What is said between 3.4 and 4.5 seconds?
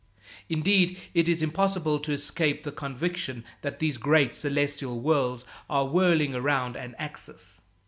that these great